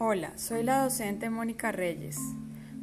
Hola, 0.00 0.32
soy 0.38 0.62
la 0.62 0.84
docente 0.84 1.28
Mónica 1.28 1.72
Reyes. 1.72 2.16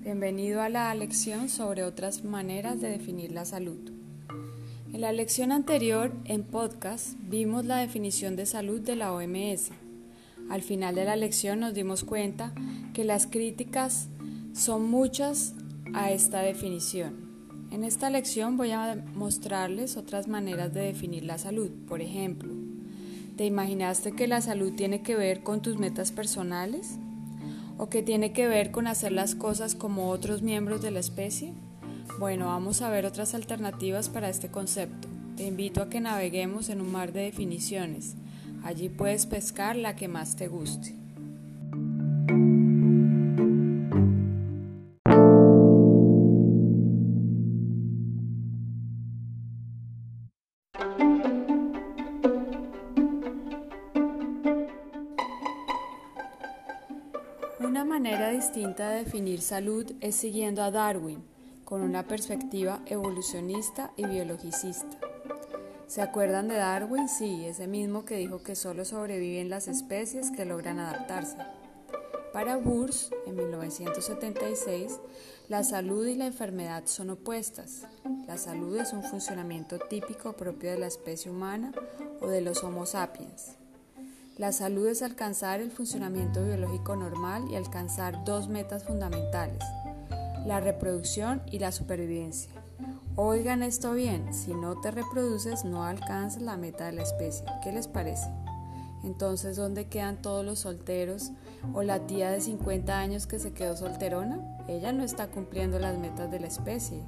Bienvenido 0.03 0.61
a 0.61 0.67
la 0.67 0.93
lección 0.93 1.47
sobre 1.47 1.83
otras 1.83 2.23
maneras 2.25 2.81
de 2.81 2.89
definir 2.89 3.31
la 3.31 3.45
salud. 3.45 3.79
En 4.93 4.99
la 4.99 5.13
lección 5.13 5.53
anterior, 5.53 6.13
en 6.25 6.43
podcast, 6.43 7.15
vimos 7.21 7.63
la 7.63 7.77
definición 7.77 8.35
de 8.35 8.45
salud 8.45 8.81
de 8.81 8.97
la 8.97 9.13
OMS. 9.13 9.71
Al 10.49 10.61
final 10.61 10.93
de 10.95 11.05
la 11.05 11.15
lección 11.15 11.61
nos 11.61 11.73
dimos 11.73 12.03
cuenta 12.03 12.53
que 12.93 13.05
las 13.05 13.27
críticas 13.27 14.09
son 14.53 14.91
muchas 14.91 15.53
a 15.93 16.11
esta 16.11 16.41
definición. 16.41 17.24
En 17.75 17.83
esta 17.83 18.09
lección 18.09 18.55
voy 18.55 18.71
a 18.71 19.03
mostrarles 19.15 19.97
otras 19.97 20.29
maneras 20.29 20.73
de 20.73 20.79
definir 20.79 21.25
la 21.25 21.37
salud. 21.37 21.69
Por 21.89 22.01
ejemplo, 22.01 22.53
¿te 23.35 23.45
imaginaste 23.45 24.13
que 24.13 24.27
la 24.27 24.39
salud 24.39 24.71
tiene 24.77 25.01
que 25.01 25.17
ver 25.17 25.43
con 25.43 25.61
tus 25.61 25.77
metas 25.77 26.13
personales? 26.13 26.95
¿O 27.77 27.89
que 27.89 28.01
tiene 28.01 28.31
que 28.31 28.47
ver 28.47 28.71
con 28.71 28.87
hacer 28.87 29.11
las 29.11 29.35
cosas 29.35 29.75
como 29.75 30.07
otros 30.09 30.41
miembros 30.41 30.81
de 30.81 30.91
la 30.91 31.01
especie? 31.01 31.51
Bueno, 32.17 32.45
vamos 32.45 32.81
a 32.81 32.89
ver 32.89 33.05
otras 33.05 33.35
alternativas 33.35 34.07
para 34.07 34.29
este 34.29 34.47
concepto. 34.47 35.09
Te 35.35 35.45
invito 35.45 35.81
a 35.81 35.89
que 35.89 35.99
naveguemos 35.99 36.69
en 36.69 36.79
un 36.79 36.93
mar 36.93 37.11
de 37.11 37.23
definiciones. 37.23 38.15
Allí 38.63 38.87
puedes 38.87 39.25
pescar 39.25 39.75
la 39.75 39.97
que 39.97 40.07
más 40.07 40.37
te 40.37 40.47
guste. 40.47 40.95
Manera 57.95 58.29
distinta 58.31 58.89
de 58.89 59.05
definir 59.05 59.39
salud 59.39 59.89
es 60.01 60.17
siguiendo 60.17 60.61
a 60.61 60.69
Darwin, 60.69 61.23
con 61.63 61.81
una 61.81 62.05
perspectiva 62.05 62.81
evolucionista 62.87 63.93
y 63.95 64.05
biologicista. 64.05 64.97
¿Se 65.87 66.01
acuerdan 66.01 66.49
de 66.49 66.55
Darwin? 66.55 67.07
Sí, 67.07 67.45
ese 67.45 67.67
mismo 67.67 68.03
que 68.03 68.17
dijo 68.17 68.43
que 68.43 68.57
solo 68.57 68.83
sobreviven 68.83 69.49
las 69.49 69.69
especies 69.69 70.29
que 70.31 70.43
logran 70.43 70.81
adaptarse. 70.81 71.37
Para 72.33 72.57
Burs, 72.57 73.11
en 73.27 73.37
1976, 73.37 74.99
la 75.47 75.63
salud 75.63 76.05
y 76.05 76.15
la 76.15 76.25
enfermedad 76.25 76.83
son 76.87 77.11
opuestas. 77.11 77.87
La 78.27 78.37
salud 78.37 78.75
es 78.75 78.91
un 78.91 79.03
funcionamiento 79.03 79.79
típico 79.79 80.33
propio 80.33 80.71
de 80.71 80.79
la 80.79 80.87
especie 80.87 81.31
humana 81.31 81.71
o 82.19 82.27
de 82.27 82.41
los 82.41 82.61
Homo 82.61 82.85
sapiens. 82.85 83.55
La 84.37 84.51
salud 84.51 84.85
es 84.87 85.01
alcanzar 85.01 85.61
el 85.61 85.71
funcionamiento 85.71 86.43
biológico 86.43 86.97
normal 86.97 87.45
y 87.49 87.55
alcanzar 87.55 88.25
dos 88.25 88.49
metas 88.49 88.83
fundamentales, 88.83 89.63
la 90.45 90.59
reproducción 90.59 91.41
y 91.49 91.59
la 91.59 91.71
supervivencia. 91.71 92.51
Oigan 93.15 93.63
esto 93.63 93.93
bien, 93.93 94.33
si 94.33 94.53
no 94.53 94.81
te 94.81 94.91
reproduces 94.91 95.63
no 95.63 95.85
alcanzas 95.85 96.41
la 96.41 96.57
meta 96.57 96.87
de 96.87 96.91
la 96.91 97.03
especie. 97.03 97.45
¿Qué 97.63 97.71
les 97.71 97.87
parece? 97.87 98.29
Entonces, 99.05 99.55
¿dónde 99.55 99.87
quedan 99.87 100.21
todos 100.21 100.43
los 100.45 100.59
solteros 100.59 101.31
o 101.73 101.83
la 101.83 102.05
tía 102.05 102.29
de 102.29 102.41
50 102.41 102.99
años 102.99 103.27
que 103.27 103.39
se 103.39 103.53
quedó 103.53 103.77
solterona? 103.77 104.39
Ella 104.67 104.91
no 104.91 105.05
está 105.05 105.27
cumpliendo 105.27 105.79
las 105.79 105.97
metas 105.97 106.29
de 106.29 106.41
la 106.41 106.47
especie. 106.47 107.01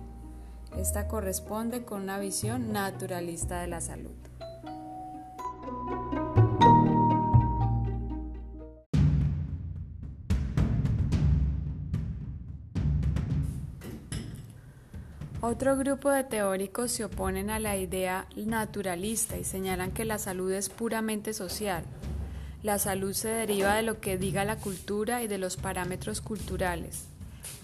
Esta 0.78 1.10
corresponde 1.10 1.84
con 1.84 2.04
una 2.04 2.20
visión 2.20 2.72
naturalista 2.72 3.60
de 3.60 3.68
la 3.68 3.82
salud. 3.82 4.16
Otro 15.50 15.78
grupo 15.78 16.12
de 16.12 16.26
teóricos 16.26 16.92
se 16.92 17.06
oponen 17.06 17.50
a 17.50 17.58
la 17.58 17.78
idea 17.78 18.28
naturalista 18.36 19.38
y 19.38 19.46
señalan 19.46 19.92
que 19.92 20.04
la 20.04 20.18
salud 20.18 20.52
es 20.52 20.68
puramente 20.68 21.34
social. 21.34 21.86
La 22.64 22.80
salud 22.80 23.14
se 23.14 23.30
deriva 23.30 23.74
de 23.76 23.82
lo 23.82 24.02
que 24.02 24.18
diga 24.18 24.44
la 24.44 24.58
cultura 24.58 25.24
y 25.24 25.30
de 25.30 25.38
los 25.38 25.56
parámetros 25.56 26.20
culturales. 26.20 27.06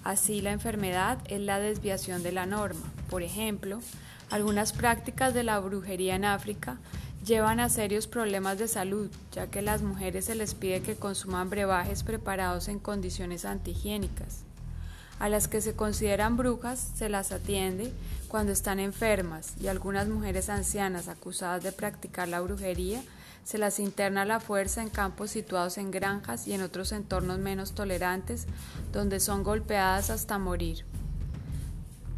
Así 0.05 0.39
la 0.39 0.53
enfermedad 0.53 1.17
es 1.27 1.41
la 1.41 1.59
desviación 1.59 2.23
de 2.23 2.31
la 2.31 2.45
norma. 2.45 2.89
Por 3.09 3.21
ejemplo, 3.21 3.81
algunas 4.29 4.71
prácticas 4.71 5.33
de 5.33 5.43
la 5.43 5.59
brujería 5.59 6.15
en 6.15 6.23
África 6.23 6.77
llevan 7.25 7.59
a 7.59 7.67
serios 7.67 8.07
problemas 8.07 8.59
de 8.59 8.69
salud, 8.69 9.11
ya 9.33 9.47
que 9.47 9.59
a 9.59 9.61
las 9.61 9.81
mujeres 9.81 10.23
se 10.23 10.35
les 10.35 10.53
pide 10.53 10.81
que 10.81 10.95
consuman 10.95 11.49
brebajes 11.49 12.03
preparados 12.03 12.69
en 12.69 12.79
condiciones 12.79 13.43
antihigiénicas. 13.43 14.45
A 15.19 15.29
las 15.29 15.47
que 15.47 15.61
se 15.61 15.75
consideran 15.75 16.37
brujas 16.37 16.91
se 16.95 17.09
las 17.09 17.31
atiende 17.31 17.93
cuando 18.27 18.51
están 18.51 18.79
enfermas 18.79 19.53
y 19.61 19.67
algunas 19.67 20.07
mujeres 20.07 20.49
ancianas 20.49 21.07
acusadas 21.07 21.63
de 21.63 21.71
practicar 21.71 22.27
la 22.27 22.41
brujería 22.41 23.01
se 23.43 23.57
las 23.57 23.79
interna 23.79 24.21
a 24.21 24.25
la 24.25 24.39
fuerza 24.39 24.81
en 24.81 24.89
campos 24.89 25.31
situados 25.31 25.77
en 25.77 25.91
granjas 25.91 26.47
y 26.47 26.53
en 26.53 26.61
otros 26.61 26.91
entornos 26.91 27.39
menos 27.39 27.73
tolerantes 27.73 28.47
donde 28.91 29.19
son 29.19 29.43
golpeadas 29.43 30.09
hasta 30.09 30.37
morir. 30.39 30.85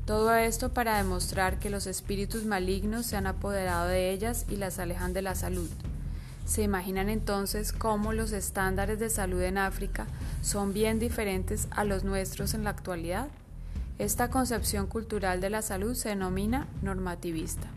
Todo 0.05 0.35
esto 0.35 0.71
para 0.71 0.97
demostrar 0.97 1.57
que 1.57 1.71
los 1.71 1.87
espíritus 1.87 2.45
malignos 2.45 3.07
se 3.07 3.15
han 3.15 3.25
apoderado 3.25 3.87
de 3.87 4.11
ellas 4.11 4.45
y 4.49 4.55
las 4.55 4.77
alejan 4.77 5.13
de 5.13 5.23
la 5.23 5.33
salud. 5.33 5.69
¿Se 6.45 6.61
imaginan 6.61 7.09
entonces 7.09 7.73
cómo 7.73 8.13
los 8.13 8.31
estándares 8.31 8.99
de 8.99 9.09
salud 9.09 9.41
en 9.41 9.57
África 9.57 10.05
son 10.41 10.73
bien 10.73 10.99
diferentes 10.99 11.67
a 11.71 11.83
los 11.83 12.03
nuestros 12.03 12.53
en 12.53 12.63
la 12.63 12.69
actualidad? 12.69 13.27
Esta 13.97 14.29
concepción 14.29 14.85
cultural 14.85 15.41
de 15.41 15.49
la 15.49 15.63
salud 15.63 15.95
se 15.95 16.09
denomina 16.09 16.67
normativista. 16.83 17.67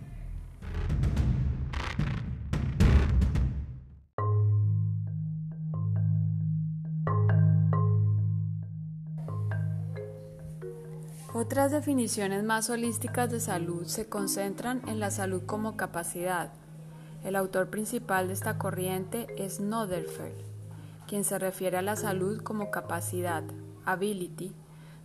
Otras 11.33 11.73
definiciones 11.73 12.43
más 12.43 12.69
holísticas 12.69 13.31
de 13.31 13.41
salud 13.41 13.87
se 13.87 14.09
concentran 14.09 14.83
en 14.89 14.99
la 14.99 15.11
salud 15.11 15.43
como 15.47 15.77
capacidad, 15.77 16.53
el 17.25 17.37
autor 17.37 17.69
principal 17.69 18.29
de 18.29 18.35
esta 18.35 18.59
corriente 18.59 19.27
es 19.37 19.61
Noderfeld, 19.61 20.45
quien 21.07 21.25
se 21.25 21.39
refiere 21.39 21.79
a 21.79 21.83
la 21.83 21.97
salud 21.97 22.43
como 22.43 22.71
capacidad, 22.71 23.43
ability, 23.85 24.55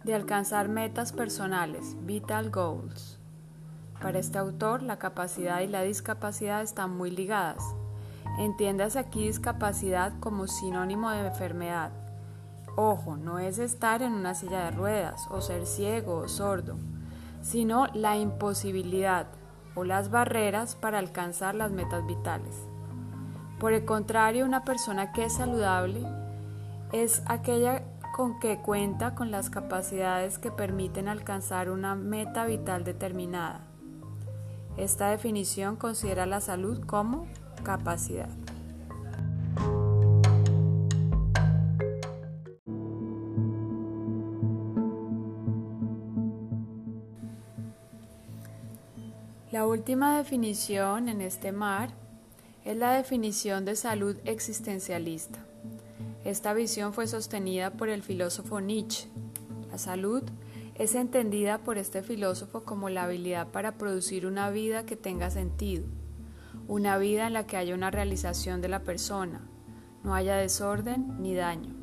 de 0.03 0.13
alcanzar 0.13 0.67
metas 0.67 1.13
personales, 1.13 1.95
vital 2.01 2.49
goals. 2.51 3.19
Para 4.01 4.19
este 4.19 4.37
autor, 4.37 4.83
la 4.83 4.99
capacidad 4.99 5.61
y 5.61 5.67
la 5.67 5.81
discapacidad 5.81 6.61
están 6.61 6.95
muy 6.95 7.09
ligadas. 7.09 7.63
Entiéndase 8.37 8.99
aquí 8.99 9.27
discapacidad 9.27 10.19
como 10.19 10.47
sinónimo 10.47 11.09
de 11.11 11.27
enfermedad. 11.27 11.91
Ojo, 12.75 13.15
no 13.15 13.39
es 13.39 13.59
estar 13.59 14.01
en 14.01 14.13
una 14.13 14.33
silla 14.33 14.65
de 14.65 14.71
ruedas 14.71 15.27
o 15.29 15.39
ser 15.39 15.65
ciego 15.65 16.17
o 16.17 16.27
sordo, 16.27 16.75
sino 17.41 17.87
la 17.93 18.17
imposibilidad, 18.17 19.27
o 19.75 19.83
las 19.83 20.09
barreras 20.09 20.75
para 20.75 20.99
alcanzar 20.99 21.55
las 21.55 21.71
metas 21.71 22.05
vitales. 22.05 22.55
Por 23.59 23.73
el 23.73 23.85
contrario, 23.85 24.45
una 24.45 24.63
persona 24.65 25.11
que 25.11 25.25
es 25.25 25.33
saludable 25.33 26.05
es 26.91 27.23
aquella 27.25 27.83
con 28.13 28.39
que 28.39 28.59
cuenta 28.59 29.15
con 29.15 29.31
las 29.31 29.49
capacidades 29.49 30.37
que 30.37 30.51
permiten 30.51 31.07
alcanzar 31.07 31.71
una 31.71 31.95
meta 31.95 32.45
vital 32.45 32.83
determinada. 32.83 33.61
Esta 34.77 35.09
definición 35.09 35.75
considera 35.75 36.25
la 36.25 36.39
salud 36.39 36.85
como 36.85 37.25
capacidad. 37.63 38.29
La 49.53 49.67
última 49.67 50.17
definición 50.17 51.09
en 51.09 51.21
este 51.21 51.51
mar 51.51 51.91
es 52.65 52.75
la 52.75 52.93
definición 52.93 53.65
de 53.65 53.75
salud 53.75 54.17
existencialista. 54.25 55.45
Esta 56.25 56.55
visión 56.55 56.91
fue 56.91 57.05
sostenida 57.05 57.69
por 57.69 57.89
el 57.89 58.01
filósofo 58.01 58.61
Nietzsche. 58.61 59.09
La 59.69 59.77
salud 59.77 60.23
es 60.73 60.95
entendida 60.95 61.59
por 61.59 61.77
este 61.77 62.01
filósofo 62.01 62.63
como 62.63 62.89
la 62.89 63.03
habilidad 63.03 63.49
para 63.49 63.73
producir 63.73 64.25
una 64.25 64.49
vida 64.49 64.87
que 64.87 64.95
tenga 64.95 65.29
sentido, 65.29 65.85
una 66.67 66.97
vida 66.97 67.27
en 67.27 67.33
la 67.33 67.45
que 67.45 67.55
haya 67.55 67.75
una 67.75 67.91
realización 67.91 68.59
de 68.59 68.69
la 68.69 68.79
persona, 68.79 69.47
no 70.03 70.15
haya 70.15 70.35
desorden 70.35 71.21
ni 71.21 71.35
daño. 71.35 71.75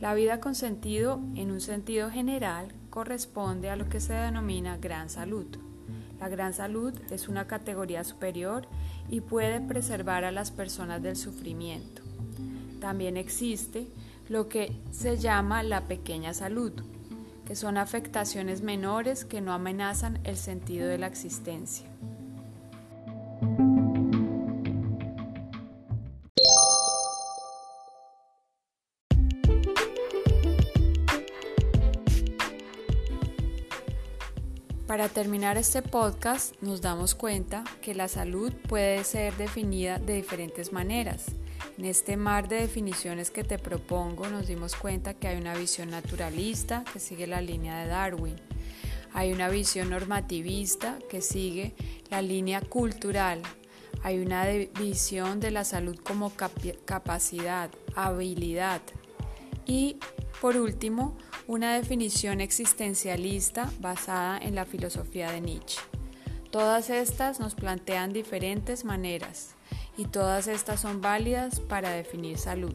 La 0.00 0.14
vida 0.14 0.40
con 0.40 0.54
sentido, 0.54 1.20
en 1.34 1.50
un 1.50 1.60
sentido 1.60 2.08
general, 2.08 2.72
corresponde 2.88 3.68
a 3.68 3.76
lo 3.76 3.86
que 3.86 4.00
se 4.00 4.14
denomina 4.14 4.78
gran 4.78 5.10
salud 5.10 5.58
La 6.20 6.28
gran 6.28 6.54
salud 6.54 6.92
es 7.10 7.28
una 7.28 7.46
categoría 7.46 8.04
superior 8.04 8.66
y 9.08 9.20
puede 9.20 9.60
preservar 9.60 10.24
a 10.24 10.32
las 10.32 10.50
personas 10.50 11.02
del 11.02 11.16
sufrimiento. 11.16 12.02
También 12.80 13.16
existe 13.16 13.88
lo 14.28 14.48
que 14.48 14.72
se 14.90 15.18
llama 15.18 15.62
la 15.62 15.82
pequeña 15.82 16.34
salud, 16.34 16.72
que 17.46 17.54
son 17.54 17.78
afectaciones 17.78 18.62
menores 18.62 19.24
que 19.24 19.40
no 19.40 19.52
amenazan 19.52 20.18
el 20.24 20.36
sentido 20.36 20.88
de 20.88 20.98
la 20.98 21.06
existencia. 21.06 21.86
Para 34.86 35.08
terminar 35.08 35.56
este 35.56 35.82
podcast 35.82 36.54
nos 36.62 36.80
damos 36.80 37.16
cuenta 37.16 37.64
que 37.82 37.92
la 37.92 38.06
salud 38.06 38.52
puede 38.68 39.02
ser 39.02 39.36
definida 39.36 39.98
de 39.98 40.14
diferentes 40.14 40.72
maneras. 40.72 41.26
En 41.76 41.86
este 41.86 42.16
mar 42.16 42.46
de 42.46 42.60
definiciones 42.60 43.32
que 43.32 43.42
te 43.42 43.58
propongo 43.58 44.28
nos 44.28 44.46
dimos 44.46 44.76
cuenta 44.76 45.14
que 45.14 45.26
hay 45.26 45.40
una 45.40 45.56
visión 45.56 45.90
naturalista 45.90 46.84
que 46.92 47.00
sigue 47.00 47.26
la 47.26 47.40
línea 47.40 47.80
de 47.80 47.88
Darwin. 47.88 48.36
Hay 49.12 49.32
una 49.32 49.48
visión 49.48 49.90
normativista 49.90 51.00
que 51.10 51.20
sigue 51.20 51.74
la 52.08 52.22
línea 52.22 52.60
cultural. 52.60 53.42
Hay 54.04 54.20
una 54.20 54.44
visión 54.78 55.40
de 55.40 55.50
la 55.50 55.64
salud 55.64 55.98
como 55.98 56.32
capacidad, 56.84 57.70
habilidad. 57.96 58.82
Y 59.66 59.96
por 60.40 60.56
último, 60.56 61.16
una 61.46 61.74
definición 61.74 62.40
existencialista 62.40 63.70
basada 63.80 64.38
en 64.38 64.54
la 64.54 64.64
filosofía 64.64 65.30
de 65.30 65.40
Nietzsche. 65.40 65.80
Todas 66.50 66.90
estas 66.90 67.40
nos 67.40 67.54
plantean 67.54 68.12
diferentes 68.12 68.84
maneras 68.84 69.54
y 69.96 70.06
todas 70.06 70.46
estas 70.46 70.80
son 70.80 71.00
válidas 71.00 71.60
para 71.60 71.90
definir 71.90 72.38
salud. 72.38 72.74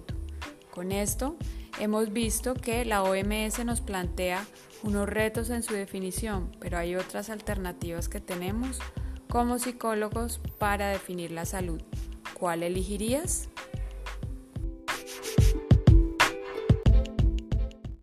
Con 0.72 0.92
esto, 0.92 1.36
hemos 1.80 2.14
visto 2.14 2.54
que 2.54 2.86
la 2.86 3.04
OMS 3.04 3.64
nos 3.66 3.82
plantea 3.82 4.46
unos 4.84 5.08
retos 5.08 5.50
en 5.50 5.64
su 5.64 5.74
definición, 5.74 6.52
pero 6.60 6.78
hay 6.78 6.96
otras 6.96 7.30
alternativas 7.30 8.10
que 8.10 8.20
tenemos 8.20 8.80
como 9.30 9.60
psicólogos 9.60 10.40
para 10.58 10.90
definir 10.90 11.32
la 11.32 11.46
salud. 11.46 11.82
¿Cuál 12.34 12.64
elegirías? 12.64 13.50